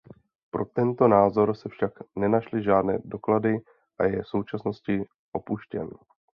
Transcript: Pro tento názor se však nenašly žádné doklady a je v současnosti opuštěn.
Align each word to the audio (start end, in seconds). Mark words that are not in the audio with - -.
Pro 0.51 0.65
tento 0.65 1.07
názor 1.07 1.55
se 1.55 1.69
však 1.69 1.91
nenašly 2.15 2.63
žádné 2.63 2.99
doklady 3.05 3.57
a 3.99 4.03
je 4.03 4.23
v 4.23 4.27
současnosti 4.27 5.03
opuštěn. 5.31 5.89